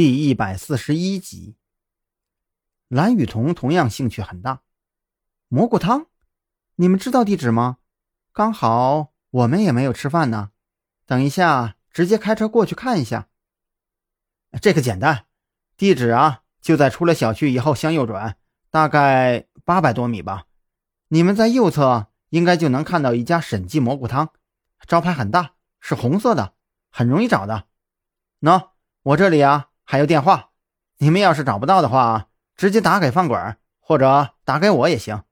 [0.00, 1.56] 第一百四十一集，
[2.86, 4.62] 蓝雨桐同样兴趣很大。
[5.48, 6.06] 蘑菇汤，
[6.76, 7.78] 你们知道地址吗？
[8.32, 10.52] 刚好我们也没有吃饭呢。
[11.04, 13.28] 等一下，直接开车过去看一下。
[14.62, 15.24] 这个简单，
[15.76, 18.36] 地址啊就在出了小区以后向右转，
[18.70, 20.46] 大概八百多米吧。
[21.08, 24.32] 你们在右侧应该就能看到一家审计蘑菇汤，
[24.86, 26.54] 招牌很大，是红色的，
[26.88, 27.66] 很容易找的。
[28.42, 28.68] 喏，
[29.02, 29.67] 我这里啊。
[29.90, 30.50] 还有电话，
[30.98, 35.24] 你们要是找不到的话，直接打给饭馆，或者打给我也行。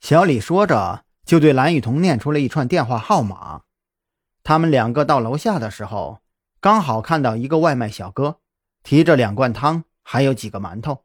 [0.00, 3.64] 小李说着，就对蓝雨桐念出了一串电话号码。
[4.42, 6.22] 他们两个到楼下的时候，
[6.62, 8.40] 刚好看到一个外卖小哥
[8.82, 11.04] 提着两罐汤，还有几个馒头。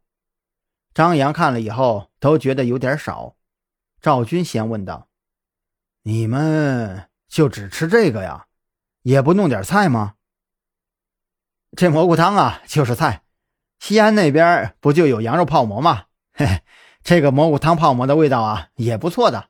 [0.94, 3.36] 张扬看了以后，都觉得有点少。
[4.00, 5.10] 赵军先问道
[6.04, 8.46] ：“你们就只吃这个呀？
[9.02, 10.14] 也不弄点菜吗？”
[11.78, 13.24] 这蘑菇汤啊，就是菜。
[13.80, 16.06] 西安那边不就有羊肉泡馍吗？
[16.34, 16.62] 嘿嘿，
[17.04, 19.50] 这个蘑菇汤泡馍的味道啊，也不错的。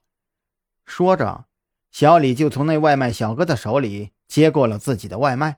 [0.86, 1.46] 说着，
[1.92, 5.58] 小李就从那外卖小哥的手里接过了自己的外卖，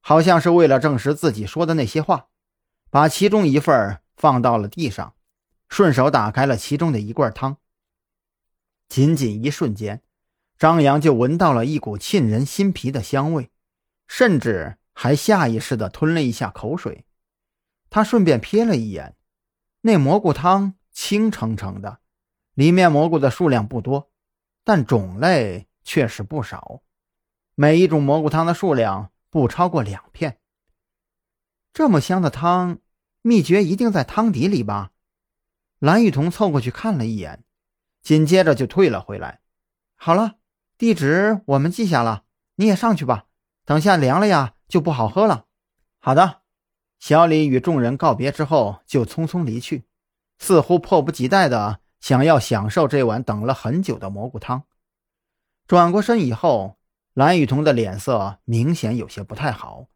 [0.00, 2.28] 好像是为了证实自己说的那些话，
[2.90, 5.14] 把其中一份放到了地上，
[5.68, 7.56] 顺手打开了其中的一罐汤。
[8.88, 10.02] 仅仅一瞬间，
[10.58, 13.50] 张扬就闻到了一股沁人心脾的香味，
[14.06, 14.76] 甚至。
[14.94, 17.04] 还下意识地吞了一下口水，
[17.90, 19.16] 他顺便瞥了一眼，
[19.82, 21.98] 那蘑菇汤清澄澄的，
[22.54, 24.12] 里面蘑菇的数量不多，
[24.62, 26.82] 但种类却是不少，
[27.56, 30.38] 每一种蘑菇汤的数量不超过两片。
[31.72, 32.78] 这么香的汤，
[33.20, 34.92] 秘诀一定在汤底里吧？
[35.80, 37.44] 蓝雨桐凑过去看了一眼，
[38.00, 39.40] 紧接着就退了回来。
[39.96, 40.36] 好了，
[40.78, 43.26] 地址我们记下了，你也上去吧，
[43.64, 44.54] 等下凉了呀。
[44.74, 45.46] 就不好喝了。
[46.00, 46.40] 好的，
[46.98, 49.84] 小李与众人告别之后，就匆匆离去，
[50.36, 54.64] 似乎迫不及待的想要享受这碗等了很久的蘑菇汤。
[55.68, 56.76] 转过身以后，
[57.12, 59.86] 蓝雨桐的脸色明显有些不太好，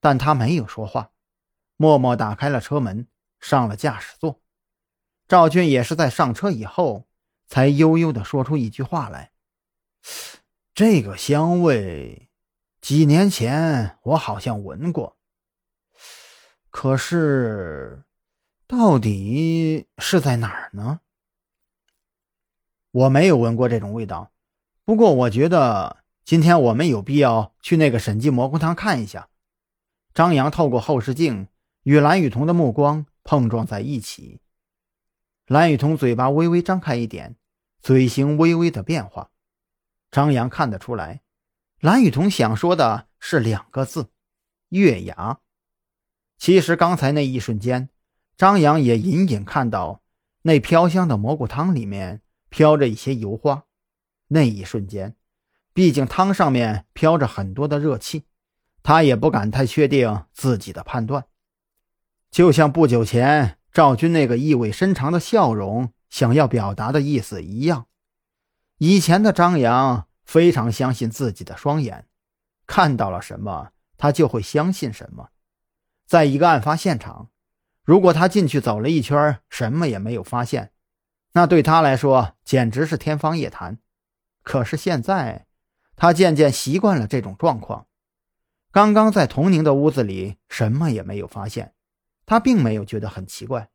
[0.00, 1.12] 但他没有说话，
[1.76, 3.06] 默默打开了车门，
[3.38, 4.40] 上了驾驶座。
[5.28, 7.06] 赵俊也是在上车以后，
[7.46, 9.30] 才悠悠的说出一句话来
[10.74, 12.30] ：“这个香味。”
[12.84, 15.16] 几年前我好像闻过，
[16.68, 18.04] 可是
[18.66, 21.00] 到底是在哪儿呢？
[22.90, 24.32] 我没有闻过这种味道。
[24.84, 29.30] 不过我觉得今天我们有必要去那个审计蘑菇汤看一下。
[30.12, 31.48] 张扬透过后视镜
[31.84, 34.42] 与蓝雨桐的目光碰撞在一起，
[35.46, 37.36] 蓝雨桐嘴巴微微张开一点，
[37.80, 39.30] 嘴型微微的变化。
[40.10, 41.22] 张扬看得出来。
[41.84, 44.08] 蓝雨桐想说的是两个字：
[44.70, 45.40] 月牙。
[46.38, 47.90] 其实刚才那一瞬间，
[48.38, 50.00] 张扬也隐隐看到
[50.40, 53.64] 那飘香的蘑菇汤里面飘着一些油花。
[54.28, 55.14] 那一瞬间，
[55.74, 58.24] 毕竟汤上面飘着很多的热气，
[58.82, 61.26] 他也不敢太确定自己的判断。
[62.30, 67.88] 就像不久前赵军那个意味深长的笑容想要表达的意思一样，
[68.78, 70.08] 以前的张扬。
[70.24, 72.06] 非常相信自己的双眼，
[72.66, 75.30] 看到了什么，他就会相信什么。
[76.06, 77.30] 在一个案发现场，
[77.84, 80.72] 如果他进去走了一圈，什么也没有发现，
[81.32, 83.78] 那对他来说简直是天方夜谭。
[84.42, 85.46] 可是现在，
[85.96, 87.86] 他渐渐习惯了这种状况。
[88.70, 91.74] 刚刚在童宁的屋子里，什么也没有发现，
[92.26, 93.70] 他并没有觉得很奇怪，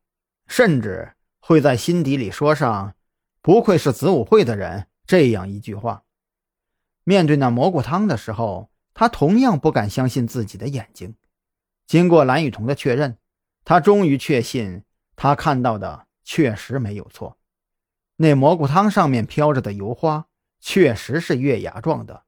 [0.46, 2.94] 甚至会在心底里说上
[3.40, 6.04] “不愧是子午会的人”这样一句话。
[7.04, 11.14] 面对那蘑菇汤的时候，他同样不敢相信自己的眼睛。
[11.86, 13.16] 经过蓝雨桐的确认，
[13.64, 14.82] 他终于确信
[15.16, 17.38] 他看到的确实没有错。
[18.16, 20.26] 那蘑菇汤上面飘着的油花
[20.60, 22.24] 确实是月牙状的。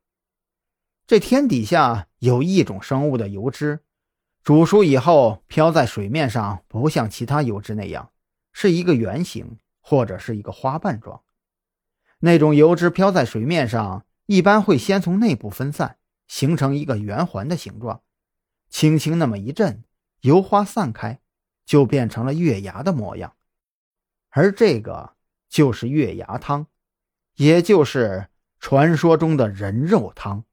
[1.07, 3.81] 这天底下有一种生物的油脂，
[4.43, 8.11] 煮熟以后飘在水面上，不像其他油脂那样
[8.53, 11.23] 是一个圆形或者是一个花瓣状。
[12.21, 14.05] 那种油脂飘在水面上。
[14.27, 18.03] 一般会先从内部分散，形成一个圆环的形状，
[18.69, 19.85] 轻轻那么一震，
[20.21, 21.21] 油花散开，
[21.67, 23.35] 就变成了月牙的模样。
[24.31, 25.15] 而这个
[25.49, 26.67] 就是月牙汤，
[27.37, 28.29] 也就是
[28.59, 30.45] 传说中的人肉汤。